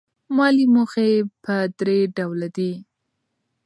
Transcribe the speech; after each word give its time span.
مالي 0.35 0.65
موخې 0.73 1.09
په 1.43 1.55
درې 1.79 1.99
ډوله 2.15 2.47
دي. 2.57 2.71